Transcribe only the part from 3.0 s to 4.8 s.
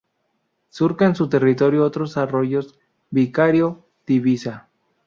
Vicario, Divisa.